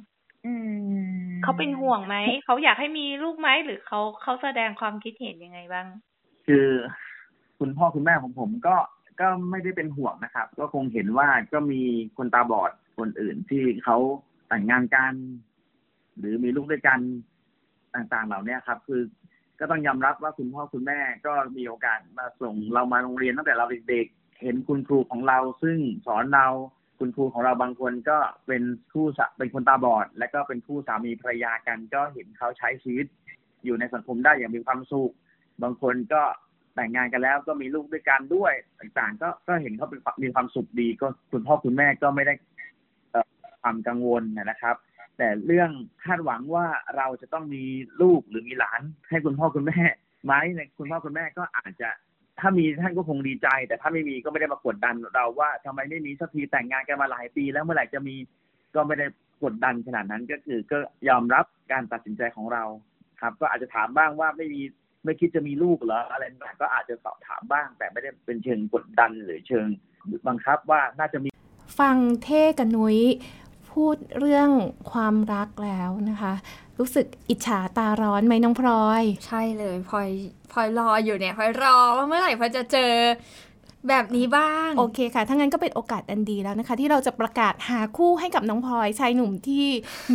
[1.43, 5.87] เขาเป็นห่วงไหม เขาอยากให้มีลูกไหมหรือเขาเขาแสดงความคิดเห็นยังไงบ้าง
[6.47, 6.67] คือ
[7.59, 8.75] คุณพ่อคุณแม่ของผมก็
[9.19, 11.81] ก็ไม่ได้เป็นห่วงนะครับ ก็คงเห็นว่าก็มี
[12.17, 13.97] คนตาบอดคนอื่นที่เขา
[14.47, 15.13] แต่งงานกัน
[16.17, 16.99] หรือมีลูกด้วยกัน
[17.95, 19.01] ต่างๆเหล่านี้ครับ คือ
[19.59, 24.07] ก็ต้องยอมรับว่าคุณพ่อคุณแม่ก็มีโอกาสมาส่งเรามาโรงเรียนตั้งแต่เราเด็ก
[24.41, 26.47] เห็นคุณครูของเราซึ่งสอนเรา
[26.99, 29.05] คุณครูของเราบางคนก็เป็นคู่
[29.37, 33.07] เป็นคนตาบอด และก็เป็นคู่สามีภรรยากันก็เห็นเขาใช้ชีวิต
[33.65, 35.13] อยู่ในสังคมได้อย่างมีความสุข
[35.63, 36.21] บางคนก็
[36.75, 42.33] แต่งงานกันแล้วก็มีลูกด้วยกันด้วยต่างๆ ก็ก็เห็นเขาเป็นมีความสุขดี ก็คุณพ่อคุณแม่ก็ไม่ได้
[43.61, 44.75] ความกังวลนะครับ
[45.17, 45.71] แต่เรื่อง
[46.03, 47.63] คาดหวังว่าเราจะต้องมี
[48.01, 49.81] ลูกหรือมีหลาน ให้คุณพ่อคุณแม่
[50.25, 50.33] ไหม
[50.77, 51.89] คุณพ่อคุณแม่ก็อาจจะ
[52.39, 58.15] ถ้ามีท่านก็คงดีใจ แต่ถ้าไม่มีก็ไม่ได้มากดดันเราว่าทำไมไม่มีสักทีแต่งงานกันมาหลายปี แล้วเมื่อไหร่จะมี
[58.75, 59.05] ก็ไม่ได้
[59.43, 60.77] กดดันขนาดนั้นก็คือก็
[61.09, 62.63] ยอมรับการตัดสินใจของเรา
[63.21, 64.61] ครับ ก็อาจจะถามบ้างว่าไม่มี
[65.03, 69.67] ไม่คิดจะมีลูกเหรออะไรต่างก็อาจจะสอบถามบ้าง แต่ไม่ได้เป็นเชิงกดดันหรือเชิง
[70.27, 71.29] บังคับว่าน่าจะมี
[71.79, 72.99] ฟังเท่กับนุ้ย
[73.71, 74.49] พูดเรื่อง
[74.91, 76.33] ความรักแล้วนะคะ
[76.79, 80.09] รู้สึกอิจฉาตาร้อนไหมน้องพลอย ใช่เลยพลอย
[80.51, 82.91] พลอยรออยู่เนี่ยพลอยรอว่าเมื่อไหร่พลอยจะเจอ
[83.89, 89.65] แบบนี้บ้าง โอเคค่ะ ถ้างั้นก็เป็นโอกาสอันดีแล้วนะคะ ที่เราจะประกาศหาคู่ให้กับน้องพลอยชายหนุ่มที่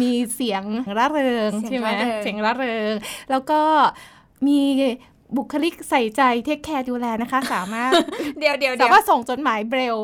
[0.01, 0.63] มีเสียง
[0.99, 1.89] ร่าเริงใช่ไหม
[2.23, 2.95] เสียงร่าเริง
[3.31, 3.61] แล้วก็
[4.47, 4.61] มี
[5.37, 7.93] บุคลิกใส่ใจเทคแคร์ดูแลนะคะ สามารถ
[8.39, 9.97] เดี๋ยวเดี๋ยวสามารถส่งจดหมายเบรล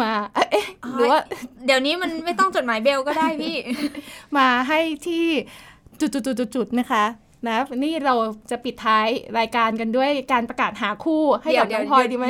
[0.00, 1.20] มาเอ๊ะหรือว่า
[1.66, 3.56] เดี๋ยวนี้มันไม่ต้องจดหมายเบลก็ได้พี่
[4.36, 5.26] มาให้ที่
[6.00, 7.04] จุดๆๆนะคะ
[7.48, 8.14] นะนี่เรา
[8.50, 9.06] จะปิดท้าย
[9.38, 12.26] รายการกันด้วยการประกาศหาคู่ให้กับน้องพลอยดีไหม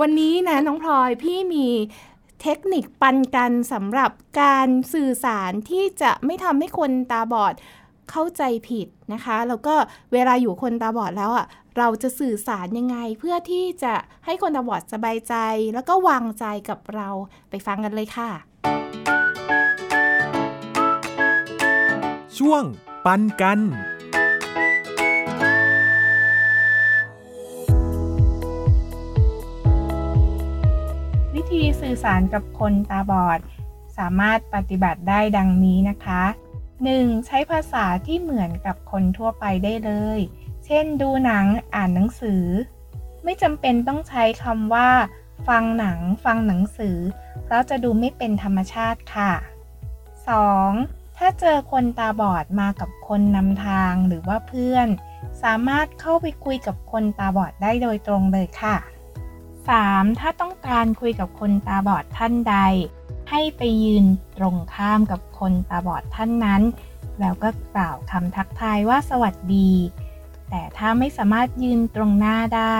[0.00, 1.68] วันนี้นะน้องพลอยพี่มี
[2.42, 4.10] เทคนิคปันกันสำหรับ
[4.42, 7.54] การสื่อสารที่จะไม่ทำให้คนตาบอด
[8.10, 9.74] เข้าใจผิดนะคะ แล้วก็
[10.12, 11.46] เวลาอยู่คนตาบอดแล้วอะ
[11.78, 13.94] เราจะสื่อสารยังไงเพื่อที่จะ
[14.26, 15.34] ให้คนตาบอดสบายใจ
[15.74, 17.08] แล้วก็วางใจกับเรา
[17.50, 18.30] ไปฟังกันเลยค่ะ
[22.46, 22.66] ช่วง
[23.06, 23.60] ปันกัน
[31.34, 33.38] วิธีสื่อสารกับคนตาบอด
[33.98, 36.22] สามารถปฏิบัติได้ดังนี้นะคะ
[36.74, 37.26] 1.
[37.26, 40.18] ใช้ภาษาที่เหมือนกับคนทั่วไปได้เลย
[40.64, 42.44] เช่น ดูหนังอ่านหนังสือ
[43.24, 44.90] ไม่จำเป็นต้องใช้คำว่า
[45.48, 46.98] ฟังหนัง ฟังหนังสือ
[47.44, 49.32] เพราะจะดูไม่เป็นธรรมชาติค่ะ
[50.16, 51.01] 2.
[51.24, 54.88] ถ้าเจอคนตาบอดมากับคนนำทางหรือว่าเพื่อน
[55.42, 58.76] สามารถเข้าไปคุยกับคนตาบอดได้โดยตรงเลยค่ะ
[59.46, 60.20] 3.
[60.20, 62.56] ถ้าต้องการคุยกับคนตาบอดท่านใด
[63.30, 64.04] ให้ไปยืน
[64.38, 66.62] ตรงข้ามกับคนตาบอดท่านนั้น
[67.20, 69.70] แล้วก็กล่าวคำทักทายว่าสวัสดี
[70.50, 72.78] แต่ถ้าไม่สามารถยืนตรงหน้าได้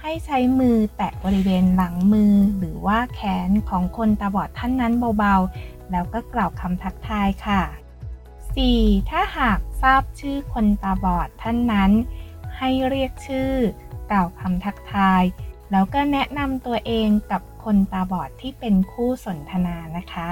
[0.00, 7.62] ให้ใช้มือแตะบริเวณหลังมือ หรือว่าแขนของคนตาบอดท่านนั้นเบาๆ แล้วก็กล่าวคำทักทายค่ะ
[8.62, 9.10] 4.
[9.10, 11.92] ถ้าหากทราบชื่อคนตาบอดท่านนั้น
[12.58, 13.52] ให้เรียกชื่อ
[14.10, 15.22] กล่าวคำทักทาย
[15.70, 20.30] แล้วก็แนะนำตัวเองกับคนตาบอดที่เป็นคู่สนทนานะคะ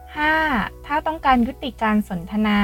[0.00, 0.86] 5.
[0.86, 2.58] ถ้าต้องการยุติการสนทนา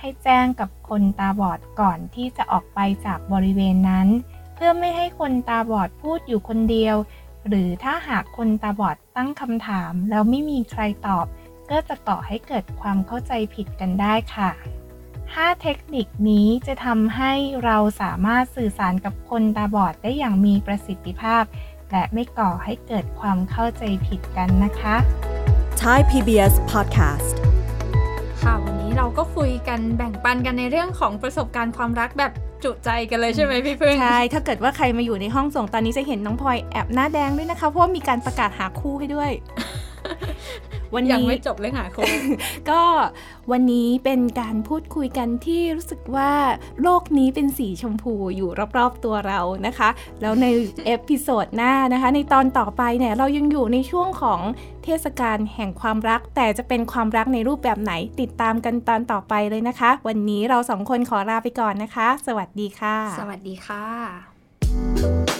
[0.00, 4.08] ให้แจ้งกับคนตาบอดก่อนที่จะออกไปจากบริเวณนั้น
[4.54, 6.96] เพื่อไม่ให้คนตาบอดพูดอยู่คนเดียว
[7.48, 11.26] หรือถ้าหากคนตาบอดตั้งคำถามแล้วไม่มีใครตอบ
[11.70, 14.50] ก็จะก่อให้เกิดความเข้าใจผิดกันได้ค่ะ
[15.06, 17.32] 5 เทคนิคนี้จะทำให้
[17.64, 21.44] เราสามารถสื่อสารกับคนตาบอดได้อย่างมีประสิทธิภาพ
[21.90, 24.96] และไม่ก่อให้เกิดความเข้าใจผิดกันนะคะ
[25.82, 27.34] Thai PBS Podcast
[28.42, 32.32] ค่ะวันนี้เราก็คุยกันแบ่งปันกันในเรื่องของประสบการณ์ความรักแบบ
[32.64, 39.30] จุใจกันเลยใช่ไหมพี่พึ่งใช่ ถ้าเกิดว่าใครมาอยู่ในห้องส่งตอนนี้จะเห็นน้องพลอยแอบหน้าแดงด้วยนะคะ เพราะว่ามีการประกาศหาคู่ให้ด้วย
[40.94, 42.12] วันนี้ยังไม่จบเลยค่ะคุณ
[42.70, 42.82] ก็
[43.52, 46.32] วันนี้เป็นการพูดคุยกันที่รู้สึกว่า
[46.82, 49.88] โลกนี้เป็นสีชมพูอยู่รอบๆตัวเรานะคะ
[50.20, 50.46] แล้วใน
[50.86, 54.40] episode หน้านะคะ ในตอนต่อไปเนี่ยเรายังอยู่ในช่วงของ
[54.84, 65.39] เทศกาลแห่งความรัก แต่จะเป็นความรักในรูปแบบไหนติดตามกันตอนต่อไปเลยนะคะ วันนี้เราสองคนขอลาไปก่อนนะคะ สวัสดีค่ะ สวัสดีค่ะ